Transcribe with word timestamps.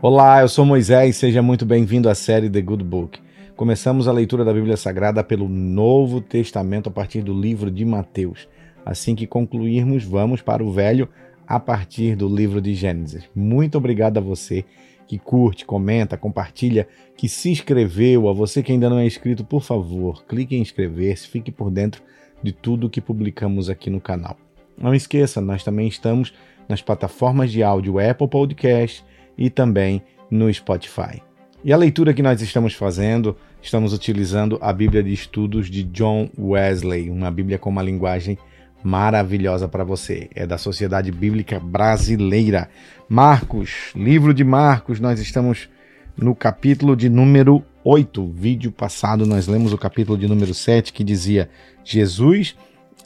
Olá, 0.00 0.42
eu 0.42 0.48
sou 0.48 0.64
Moisés, 0.64 1.16
seja 1.16 1.42
muito 1.42 1.66
bem-vindo 1.66 2.08
à 2.08 2.14
série 2.14 2.48
The 2.48 2.60
Good 2.62 2.84
Book. 2.84 3.18
Começamos 3.56 4.06
a 4.06 4.12
leitura 4.12 4.44
da 4.44 4.52
Bíblia 4.52 4.76
Sagrada 4.76 5.24
pelo 5.24 5.48
Novo 5.48 6.20
Testamento 6.20 6.88
a 6.88 6.92
partir 6.92 7.20
do 7.20 7.34
livro 7.34 7.68
de 7.68 7.84
Mateus. 7.84 8.48
Assim 8.86 9.16
que 9.16 9.26
concluirmos, 9.26 10.04
vamos 10.04 10.40
para 10.40 10.62
o 10.62 10.70
Velho 10.70 11.08
a 11.44 11.58
partir 11.58 12.14
do 12.14 12.28
livro 12.28 12.60
de 12.60 12.76
Gênesis. 12.76 13.24
Muito 13.34 13.76
obrigado 13.76 14.18
a 14.18 14.20
você 14.20 14.64
que 15.08 15.18
curte, 15.18 15.64
comenta, 15.64 16.16
compartilha, 16.16 16.86
que 17.16 17.28
se 17.28 17.50
inscreveu, 17.50 18.28
a 18.28 18.32
você 18.32 18.62
que 18.62 18.70
ainda 18.70 18.88
não 18.88 19.00
é 19.00 19.04
inscrito, 19.04 19.44
por 19.44 19.64
favor, 19.64 20.24
clique 20.26 20.54
em 20.54 20.60
inscrever-se, 20.60 21.26
fique 21.26 21.50
por 21.50 21.72
dentro 21.72 22.04
de 22.40 22.52
tudo 22.52 22.88
que 22.88 23.00
publicamos 23.00 23.68
aqui 23.68 23.90
no 23.90 24.00
canal. 24.00 24.36
Não 24.80 24.94
esqueça, 24.94 25.40
nós 25.40 25.64
também 25.64 25.88
estamos 25.88 26.32
nas 26.68 26.80
plataformas 26.80 27.50
de 27.50 27.64
áudio 27.64 27.98
Apple 27.98 28.28
Podcast, 28.28 29.04
e 29.38 29.48
também 29.48 30.02
no 30.30 30.52
Spotify. 30.52 31.22
E 31.64 31.72
a 31.72 31.76
leitura 31.76 32.12
que 32.12 32.22
nós 32.22 32.42
estamos 32.42 32.74
fazendo, 32.74 33.36
estamos 33.62 33.92
utilizando 33.92 34.58
a 34.60 34.72
Bíblia 34.72 35.02
de 35.02 35.12
Estudos 35.12 35.70
de 35.70 35.82
John 35.84 36.28
Wesley, 36.38 37.10
uma 37.10 37.30
Bíblia 37.30 37.58
com 37.58 37.70
uma 37.70 37.82
linguagem 37.82 38.38
maravilhosa 38.82 39.68
para 39.68 39.84
você. 39.84 40.28
É 40.34 40.46
da 40.46 40.56
Sociedade 40.56 41.10
Bíblica 41.10 41.58
Brasileira. 41.58 42.68
Marcos, 43.08 43.90
livro 43.94 44.32
de 44.32 44.44
Marcos, 44.44 45.00
nós 45.00 45.20
estamos 45.20 45.68
no 46.16 46.34
capítulo 46.34 46.96
de 46.96 47.08
número 47.08 47.64
8. 47.84 48.26
Vídeo 48.28 48.70
passado 48.70 49.26
nós 49.26 49.46
lemos 49.46 49.72
o 49.72 49.78
capítulo 49.78 50.16
de 50.16 50.28
número 50.28 50.54
7 50.54 50.92
que 50.92 51.02
dizia 51.02 51.48
Jesus 51.84 52.56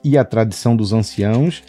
e 0.05 0.19
a 0.19 0.25
tradição 0.25 0.77
dos 0.77 0.93
anciãos 0.93 1.63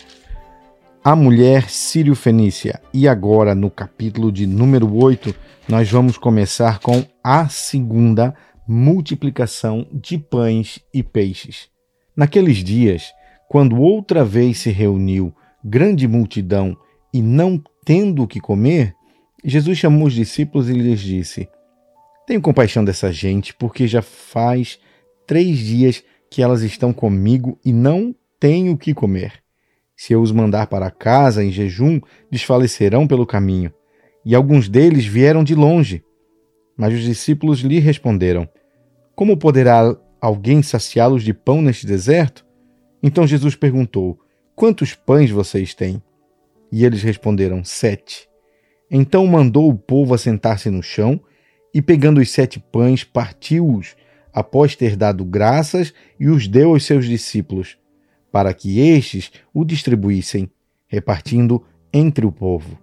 a 1.04 1.18
mulher 1.18 1.70
sírio-fenícia. 1.70 2.80
E 2.94 3.10
agora, 3.10 3.54
no 3.54 3.70
capítulo 3.70 4.32
de 4.32 4.48
número 4.48 4.96
8, 4.96 5.36
nós 5.68 5.92
vamos 5.92 6.18
começar 6.18 6.80
com 6.80 7.04
a 7.22 7.50
segunda 7.50 8.34
multiplicação 8.66 9.86
de 9.92 10.18
pães 10.18 10.80
e 10.94 11.04
peixes. 11.04 11.68
Naqueles 12.16 12.64
dias, 12.64 13.12
quando 13.50 13.82
outra 13.82 14.24
vez 14.24 14.60
se 14.60 14.72
reuniu 14.72 15.36
grande 15.62 16.08
multidão 16.08 16.78
e 17.14 17.22
não 17.22 17.62
tendo 17.84 18.24
o 18.24 18.28
que 18.28 18.40
comer, 18.40 18.96
Jesus 19.44 19.78
chamou 19.78 20.08
os 20.08 20.14
discípulos 20.14 20.70
e 20.70 20.74
lhes 20.74 21.02
disse: 21.02 21.50
Tenho 22.26 22.42
compaixão 22.42 22.84
dessa 22.86 23.12
gente, 23.12 23.54
porque 23.54 23.88
já 23.88 24.02
faz 24.02 24.80
três 25.28 25.58
dias 25.58 26.02
que 26.32 26.42
elas 26.42 26.62
estão 26.62 26.94
comigo 26.94 27.60
e 27.66 27.74
não 27.74 28.16
têm 28.40 28.70
o 28.70 28.78
que 28.78 28.94
comer. 28.94 29.43
Se 29.96 30.14
eu 30.14 30.22
os 30.22 30.32
mandar 30.32 30.68
para 30.68 30.90
casa 30.90 31.44
em 31.44 31.52
jejum, 31.52 32.00
desfalecerão 32.30 33.08
pelo 33.08 33.26
caminho. 33.26 33.72
E 34.26 34.34
alguns 34.34 34.68
deles 34.68 35.06
vieram 35.06 35.44
de 35.44 35.54
longe. 35.54 36.04
Mas 36.76 36.94
os 36.94 37.02
discípulos 37.02 37.60
lhe 37.60 37.80
responderam: 37.80 38.48
Como 39.16 39.38
poderá 39.38 39.96
alguém 40.20 40.64
saciá-los 40.64 41.24
de 41.24 41.34
pão 41.34 41.62
neste 41.62 41.86
deserto? 41.86 42.46
Então 43.02 43.28
Jesus 43.28 43.56
perguntou: 43.56 44.20
Quantos 44.56 44.96
pães 44.96 45.30
vocês 45.30 45.74
têm? 45.74 46.02
E 46.72 46.84
eles 46.84 47.04
responderam: 47.04 47.64
Sete. 47.64 48.28
Então 48.90 49.26
mandou 49.28 49.70
o 49.70 49.78
povo 49.78 50.14
assentar-se 50.14 50.70
no 50.70 50.82
chão 50.82 51.22
e, 51.74 51.82
pegando 51.82 52.20
os 52.20 52.30
sete 52.30 52.60
pães, 52.60 53.04
partiu-os, 53.04 53.96
após 54.32 54.76
ter 54.76 54.96
dado 54.96 55.26
graças, 55.26 55.94
e 56.20 56.30
os 56.30 56.48
deu 56.48 56.70
aos 56.70 56.86
seus 56.86 57.08
discípulos 57.08 57.78
para 58.34 58.52
que 58.52 58.80
estes 58.80 59.32
o 59.54 59.64
distribuíssem, 59.64 60.50
repartindo 60.88 61.64
entre 61.94 62.26
o 62.26 62.32
povo. 62.32 62.80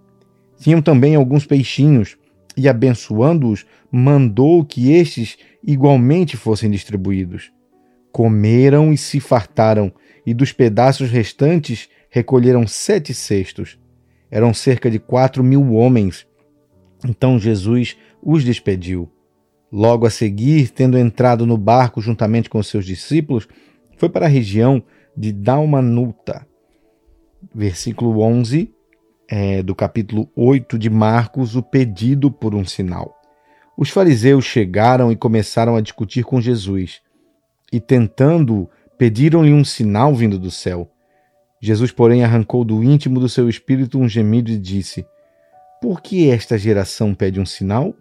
Tinham 0.60 0.80
também 0.80 1.16
alguns 1.16 1.44
peixinhos, 1.44 2.16
e 2.56 2.68
abençoando-os, 2.68 3.66
mandou 3.90 4.64
que 4.64 4.92
estes 4.92 5.36
igualmente 5.66 6.36
fossem 6.36 6.70
distribuídos. 6.70 7.50
Comeram 8.12 8.92
e 8.92 8.96
se 8.96 9.18
fartaram, 9.18 9.92
e 10.24 10.32
dos 10.32 10.52
pedaços 10.52 11.10
restantes 11.10 11.88
recolheram 12.08 12.64
sete 12.64 13.12
cestos. 13.12 13.76
Eram 14.30 14.54
cerca 14.54 14.88
de 14.88 15.00
quatro 15.00 15.42
mil 15.42 15.72
homens. 15.72 16.28
Então 17.04 17.40
Jesus 17.40 17.96
os 18.22 18.44
despediu. 18.44 19.10
Logo 19.72 20.06
a 20.06 20.10
seguir, 20.10 20.70
tendo 20.70 20.96
entrado 20.96 21.44
no 21.44 21.58
barco 21.58 22.00
juntamente 22.00 22.48
com 22.48 22.62
seus 22.62 22.86
discípulos, 22.86 23.48
foi 23.96 24.08
para 24.08 24.26
a 24.26 24.28
região 24.28 24.80
de 25.16 25.32
Dalmanuta. 25.32 26.46
Versículo 27.54 28.20
11 28.20 28.74
é, 29.30 29.62
do 29.62 29.76
capítulo 29.76 30.28
8 30.34 30.76
de 30.76 30.90
Marcos, 30.90 31.54
o 31.54 31.62
pedido 31.62 32.32
por 32.32 32.52
um 32.52 32.64
sinal. 32.64 33.16
Os 33.78 33.88
fariseus 33.88 34.44
chegaram 34.44 35.12
e 35.12 35.16
começaram 35.16 35.76
a 35.76 35.80
discutir 35.80 36.24
com 36.24 36.40
Jesus, 36.40 37.00
e 37.72 37.78
tentando, 37.78 38.68
pediram-lhe 38.98 39.52
um 39.52 39.64
sinal 39.64 40.12
vindo 40.14 40.36
do 40.36 40.50
céu. 40.50 40.90
Jesus, 41.62 41.92
porém, 41.92 42.24
arrancou 42.24 42.64
do 42.64 42.82
íntimo 42.82 43.20
do 43.20 43.28
seu 43.28 43.48
espírito 43.48 43.98
um 43.98 44.08
gemido 44.08 44.50
e 44.50 44.58
disse: 44.58 45.06
Por 45.80 46.02
que 46.02 46.28
esta 46.28 46.58
geração 46.58 47.14
pede 47.14 47.38
um 47.38 47.46
sinal? 47.46 47.94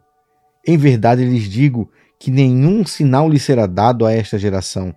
Em 0.66 0.78
verdade 0.78 1.24
lhes 1.24 1.44
digo 1.44 1.92
que 2.20 2.32
nenhum 2.32 2.86
sinal 2.86 3.30
lhe 3.30 3.40
será 3.40 3.68
dado 3.68 4.06
a 4.06 4.12
esta 4.12 4.40
geração. 4.40 4.96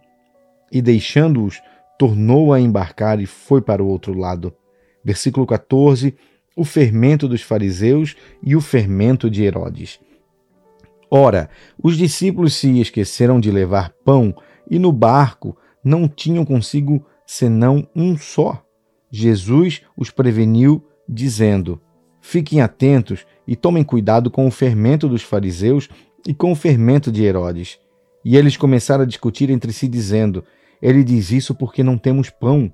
E 0.71 0.81
deixando-os, 0.81 1.61
tornou 2.03 2.53
a 2.53 2.59
embarcar 2.59 3.21
e 3.21 3.27
foi 3.27 3.63
para 3.63 3.81
o 3.81 3.87
outro 3.87 4.13
lado. 4.13 4.53
Versículo 5.05 5.47
14: 5.47 6.17
o 6.57 6.65
fermento 6.65 7.29
dos 7.29 7.43
fariseus 7.43 8.17
e 8.43 8.57
o 8.57 8.61
fermento 8.61 9.31
de 9.31 9.45
Herodes. 9.45 10.01
Ora, 11.09 11.49
os 11.81 11.97
discípulos 11.97 12.55
se 12.55 12.81
esqueceram 12.81 13.39
de 13.39 13.53
levar 13.53 13.95
pão 14.05 14.35
e 14.69 14.81
no 14.81 14.91
barco 14.91 15.57
não 15.85 16.09
tinham 16.09 16.45
consigo 16.45 17.07
senão 17.25 17.87
um 17.95 18.19
só. 18.19 18.61
Jesus 19.09 19.83
os 19.97 20.11
preveniu, 20.11 20.85
dizendo: 21.09 21.81
Fiquem 22.21 22.61
atentos 22.61 23.25
e 23.47 23.55
tomem 23.55 23.85
cuidado 23.85 24.29
com 24.29 24.45
o 24.49 24.51
fermento 24.51 25.09
dos 25.09 25.23
fariseus 25.23 25.89
e 26.27 26.35
com 26.35 26.51
o 26.51 26.57
fermento 26.57 27.13
de 27.13 27.23
Herodes. 27.23 27.79
E 28.25 28.37
eles 28.37 28.57
começaram 28.57 29.05
a 29.05 29.07
discutir 29.07 29.51
entre 29.51 29.73
si, 29.73 29.87
dizendo: 29.87 30.45
ele 30.83 31.05
diz 31.05 31.31
isso 31.31 31.55
porque 31.55 31.85
não 31.85 31.97
temos 31.97 32.29
pão. 32.29 32.73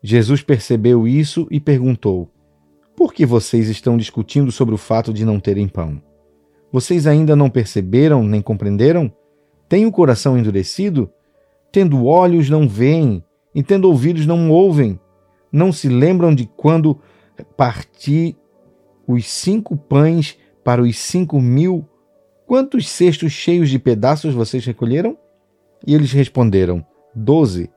Jesus 0.00 0.42
percebeu 0.42 1.08
isso 1.08 1.48
e 1.50 1.58
perguntou: 1.58 2.30
Por 2.96 3.12
que 3.12 3.26
vocês 3.26 3.68
estão 3.68 3.96
discutindo 3.96 4.52
sobre 4.52 4.74
o 4.74 4.78
fato 4.78 5.12
de 5.12 5.24
não 5.24 5.40
terem 5.40 5.66
pão? 5.66 6.00
Vocês 6.70 7.06
ainda 7.06 7.34
não 7.34 7.50
perceberam 7.50 8.22
nem 8.22 8.40
compreenderam? 8.40 9.12
Têm 9.68 9.84
o 9.86 9.92
coração 9.92 10.38
endurecido? 10.38 11.10
Tendo 11.72 12.04
olhos 12.06 12.48
não 12.48 12.68
veem, 12.68 13.24
e 13.54 13.62
tendo 13.62 13.88
ouvidos 13.88 14.24
não 14.24 14.50
ouvem. 14.50 14.98
Não 15.50 15.72
se 15.72 15.88
lembram 15.88 16.34
de 16.34 16.46
quando 16.46 16.98
parti 17.56 18.36
os 19.06 19.26
cinco 19.26 19.76
pães 19.76 20.38
para 20.62 20.82
os 20.82 20.96
cinco 20.96 21.40
mil? 21.40 21.86
Quantos 22.46 22.88
cestos 22.88 23.32
cheios 23.32 23.68
de 23.68 23.78
pedaços 23.78 24.34
vocês 24.34 24.64
recolheram? 24.64 25.16
E 25.86 25.94
eles 25.94 26.12
responderam: 26.12 26.84
12. 27.14 27.70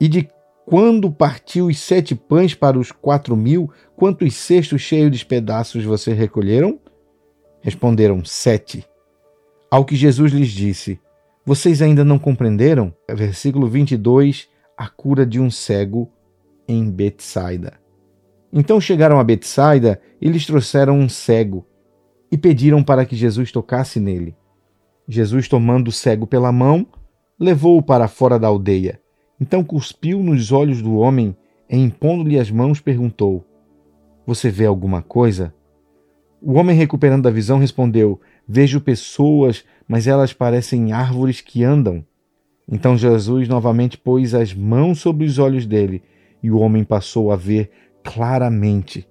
E 0.00 0.08
de 0.08 0.28
quando 0.64 1.10
partiu 1.10 1.66
os 1.66 1.78
sete 1.78 2.14
pães 2.14 2.54
para 2.54 2.78
os 2.78 2.92
quatro 2.92 3.36
mil, 3.36 3.70
quantos 3.96 4.34
cestos 4.34 4.80
cheios 4.80 5.16
de 5.16 5.24
pedaços 5.26 5.84
vocês 5.84 6.16
recolheram? 6.16 6.78
Responderam: 7.60 8.24
Sete. 8.24 8.86
Ao 9.70 9.84
que 9.84 9.96
Jesus 9.96 10.32
lhes 10.32 10.50
disse: 10.50 11.00
Vocês 11.44 11.82
ainda 11.82 12.04
não 12.04 12.18
compreenderam? 12.18 12.94
Versículo 13.10 13.68
22, 13.68 14.48
a 14.76 14.88
cura 14.88 15.26
de 15.26 15.40
um 15.40 15.50
cego 15.50 16.10
em 16.68 16.90
Betsaida. 16.90 17.74
Então 18.52 18.80
chegaram 18.80 19.18
a 19.18 19.24
Betsaida 19.24 20.00
e 20.20 20.28
lhes 20.28 20.46
trouxeram 20.46 20.98
um 20.98 21.08
cego 21.08 21.66
e 22.30 22.38
pediram 22.38 22.82
para 22.82 23.04
que 23.04 23.16
Jesus 23.16 23.50
tocasse 23.50 23.98
nele. 23.98 24.36
Jesus, 25.08 25.48
tomando 25.48 25.88
o 25.88 25.92
cego 25.92 26.26
pela 26.26 26.52
mão, 26.52 26.86
levou-o 27.42 27.82
para 27.82 28.06
fora 28.06 28.38
da 28.38 28.46
aldeia. 28.46 29.00
Então 29.40 29.64
cuspiu 29.64 30.22
nos 30.22 30.52
olhos 30.52 30.80
do 30.80 30.94
homem 30.94 31.36
e, 31.68 31.76
impondo-lhe 31.76 32.38
as 32.38 32.52
mãos, 32.52 32.80
perguntou: 32.80 33.44
Você 34.24 34.48
vê 34.48 34.64
alguma 34.64 35.02
coisa? 35.02 35.52
O 36.40 36.52
homem, 36.52 36.76
recuperando 36.76 37.26
a 37.26 37.32
visão, 37.32 37.58
respondeu: 37.58 38.20
Vejo 38.46 38.80
pessoas, 38.80 39.64
mas 39.88 40.06
elas 40.06 40.32
parecem 40.32 40.92
árvores 40.92 41.40
que 41.40 41.64
andam. 41.64 42.06
Então 42.70 42.96
Jesus 42.96 43.48
novamente 43.48 43.98
pôs 43.98 44.34
as 44.34 44.54
mãos 44.54 45.00
sobre 45.00 45.26
os 45.26 45.40
olhos 45.40 45.66
dele 45.66 46.00
e 46.40 46.48
o 46.48 46.58
homem 46.58 46.84
passou 46.84 47.32
a 47.32 47.36
ver 47.36 47.72
claramente. 48.04 49.08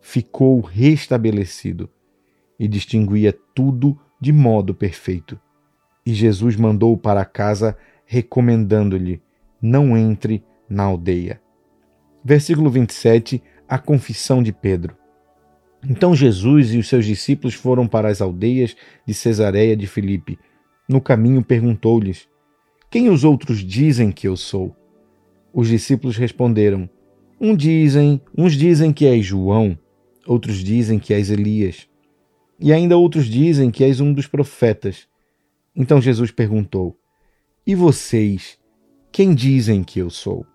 Ficou 0.00 0.60
restabelecido 0.60 1.90
e 2.56 2.68
distinguia 2.68 3.36
tudo 3.52 3.98
de 4.20 4.32
modo 4.32 4.72
perfeito. 4.72 5.40
E 6.06 6.12
Jesus 6.12 6.56
mandou 6.56 6.96
para 6.96 7.24
casa, 7.24 7.76
recomendando-lhe: 8.04 9.22
não 9.60 9.96
entre 9.96 10.44
na 10.68 10.82
aldeia. 10.82 11.40
Versículo 12.22 12.70
27, 12.70 13.42
a 13.68 13.78
confissão 13.78 14.42
de 14.42 14.52
Pedro. 14.52 14.96
Então 15.88 16.14
Jesus 16.14 16.72
e 16.72 16.78
os 16.78 16.88
seus 16.88 17.04
discípulos 17.04 17.54
foram 17.54 17.86
para 17.86 18.08
as 18.08 18.20
aldeias 18.20 18.74
de 19.06 19.12
Cesareia 19.12 19.76
de 19.76 19.86
Filipe. 19.86 20.38
No 20.88 21.00
caminho 21.00 21.42
perguntou-lhes: 21.42 22.28
Quem 22.90 23.08
os 23.10 23.24
outros 23.24 23.58
dizem 23.58 24.10
que 24.10 24.28
eu 24.28 24.36
sou? 24.36 24.74
Os 25.52 25.68
discípulos 25.68 26.16
responderam: 26.16 26.88
Um 27.40 27.54
dizem, 27.54 28.20
uns 28.36 28.54
dizem 28.54 28.92
que 28.92 29.06
és 29.06 29.24
João, 29.24 29.78
outros 30.26 30.56
dizem 30.58 30.98
que 30.98 31.12
és 31.12 31.30
Elias, 31.30 31.88
e 32.58 32.72
ainda 32.72 32.96
outros 32.96 33.26
dizem 33.26 33.70
que 33.70 33.84
és 33.84 34.00
um 34.00 34.12
dos 34.12 34.26
profetas. 34.26 35.06
Então 35.74 36.00
Jesus 36.00 36.30
perguntou: 36.30 36.96
E 37.66 37.74
vocês, 37.74 38.58
quem 39.10 39.34
dizem 39.34 39.82
que 39.82 39.98
eu 39.98 40.10
sou? 40.10 40.46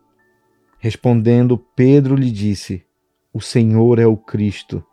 Respondendo, 0.79 1.57
Pedro 1.57 2.15
lhe 2.15 2.31
disse: 2.31 2.83
O 3.33 3.41
Senhor 3.41 3.99
é 3.99 4.05
o 4.07 4.15
Cristo. 4.15 4.83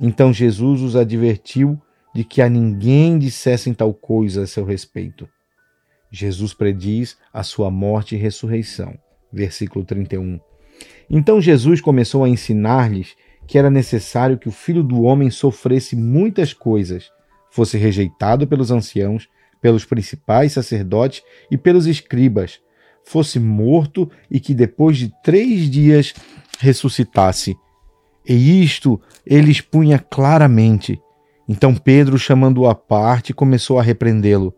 Então 0.00 0.32
Jesus 0.32 0.80
os 0.80 0.96
advertiu 0.96 1.80
de 2.14 2.24
que 2.24 2.40
a 2.40 2.48
ninguém 2.48 3.18
dissessem 3.18 3.74
tal 3.74 3.92
coisa 3.92 4.42
a 4.42 4.46
seu 4.46 4.64
respeito. 4.64 5.28
Jesus 6.10 6.52
prediz 6.54 7.16
a 7.32 7.42
sua 7.42 7.70
morte 7.70 8.14
e 8.16 8.18
ressurreição. 8.18 8.98
Versículo 9.32 9.84
31. 9.84 10.40
Então 11.08 11.40
Jesus 11.40 11.80
começou 11.80 12.24
a 12.24 12.28
ensinar-lhes 12.28 13.14
que 13.46 13.58
era 13.58 13.70
necessário 13.70 14.38
que 14.38 14.48
o 14.48 14.52
filho 14.52 14.82
do 14.82 15.02
homem 15.02 15.30
sofresse 15.30 15.94
muitas 15.94 16.52
coisas, 16.52 17.10
fosse 17.50 17.76
rejeitado 17.76 18.46
pelos 18.46 18.70
anciãos, 18.70 19.28
pelos 19.60 19.84
principais 19.84 20.52
sacerdotes 20.52 21.22
e 21.50 21.56
pelos 21.56 21.86
escribas, 21.86 22.60
fosse 23.04 23.38
morto 23.38 24.10
e 24.30 24.38
que 24.38 24.54
depois 24.54 24.96
de 24.96 25.12
três 25.22 25.68
dias 25.70 26.14
ressuscitasse. 26.58 27.56
E 28.28 28.62
isto 28.62 29.00
ele 29.26 29.50
expunha 29.50 29.98
claramente. 29.98 31.00
Então 31.48 31.74
Pedro, 31.74 32.18
chamando-o 32.18 32.68
à 32.68 32.74
parte, 32.74 33.34
começou 33.34 33.78
a 33.78 33.82
repreendê-lo. 33.82 34.54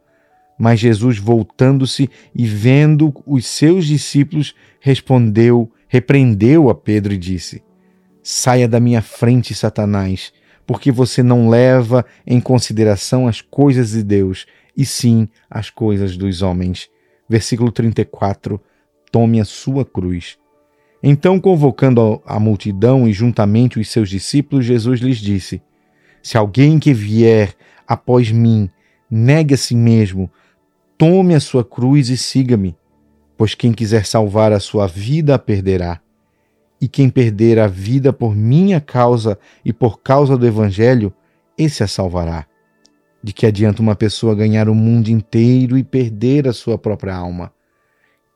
Mas 0.59 0.79
Jesus, 0.79 1.19
voltando-se 1.19 2.11
e 2.35 2.47
vendo 2.47 3.13
os 3.27 3.47
seus 3.47 3.87
discípulos, 3.87 4.55
respondeu, 4.81 5.71
repreendeu 5.89 6.69
a 6.69 6.75
Pedro 6.75 7.13
e 7.13 7.19
disse: 7.19 7.63
Saia 8.23 8.69
da 8.69 8.79
minha 8.79 9.03
frente, 9.03 9.55
Satanás, 9.55 10.33
porque 10.67 10.93
você 10.93 11.23
não 11.23 11.49
leva 11.49 12.05
em 12.27 12.41
consideração 12.41 13.27
as 13.27 13.41
coisas 13.41 13.91
de 13.91 14.03
Deus, 14.03 14.47
e 14.77 14.85
sim 14.85 15.29
as 15.51 15.71
coisas 15.71 16.17
dos 16.17 16.43
homens. 16.43 16.89
Versículo 17.29 17.71
34: 17.71 18.61
Tome 19.11 19.41
a 19.41 19.45
sua 19.45 19.85
cruz 19.85 20.39
então, 21.03 21.41
convocando 21.41 22.23
a 22.25 22.39
multidão 22.39 23.09
e 23.09 23.13
juntamente 23.13 23.81
os 23.81 23.91
seus 23.91 24.09
discípulos, 24.09 24.65
Jesus 24.65 25.01
lhes 25.01 25.19
disse: 25.19 25.61
Se 26.23 26.39
alguém 26.39 26.79
que 26.79 26.95
vier 26.95 27.55
após 27.87 28.31
mim 28.31 28.71
negue 29.11 29.55
a 29.55 29.57
si 29.57 29.75
mesmo, 29.75 30.31
tome 30.97 31.35
a 31.35 31.41
sua 31.41 31.65
cruz 31.65 32.09
e 32.09 32.17
siga-me. 32.17 32.77
Pois 33.37 33.55
quem 33.55 33.73
quiser 33.73 34.07
salvar 34.07 34.53
a 34.53 34.61
sua 34.61 34.87
vida 34.87 35.35
a 35.35 35.39
perderá. 35.39 36.01
E 36.81 36.87
quem 36.87 37.11
perder 37.11 37.59
a 37.59 37.67
vida 37.67 38.13
por 38.13 38.37
minha 38.37 38.81
causa 38.81 39.37
e 39.65 39.73
por 39.73 40.01
causa 40.03 40.37
do 40.37 40.47
Evangelho, 40.47 41.13
esse 41.59 41.83
a 41.83 41.89
salvará. 41.89 42.47
De 43.23 43.33
que 43.33 43.47
adianta 43.47 43.81
uma 43.81 43.95
pessoa 43.95 44.35
ganhar 44.35 44.69
o 44.69 44.75
mundo 44.75 45.09
inteiro 45.09 45.79
e 45.79 45.85
perder 45.85 46.49
a 46.49 46.53
sua 46.53 46.77
própria 46.77 47.15
alma? 47.15 47.53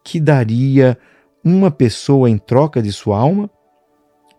Que 0.05 0.21
daria 0.21 0.97
uma 1.45 1.71
pessoa 1.71 2.31
em 2.31 2.39
troca 2.39 2.81
de 2.81 2.93
sua 2.93 3.19
alma? 3.19 3.51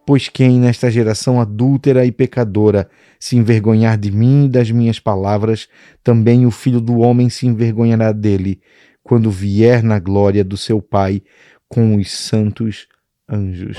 Pois 0.05 0.29
quem 0.29 0.57
nesta 0.57 0.89
geração 0.89 1.41
adúltera 1.41 2.05
e 2.05 2.13
pecadora 2.13 2.89
se 3.19 3.35
envergonhar 3.35 3.97
de 3.97 4.09
mim 4.09 4.45
e 4.45 4.49
das 4.49 4.71
minhas 4.71 5.01
palavras, 5.01 5.67
também 6.01 6.45
o 6.45 6.51
filho 6.51 6.79
do 6.79 7.00
homem 7.00 7.29
se 7.29 7.45
envergonhará 7.45 8.13
dele, 8.13 8.61
quando 9.03 9.29
vier 9.29 9.83
na 9.83 10.00
glória 10.00 10.45
do 10.45 10.55
seu 10.55 10.81
Pai 10.81 11.21
com 11.67 11.97
os 11.97 12.09
santos 12.09 12.88
anjos. 13.29 13.77